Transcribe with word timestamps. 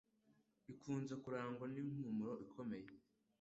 ikunze 0.73 1.13
kurangwa 1.23 1.65
n'impumuro 1.73 2.33
ikomeye 2.45 2.87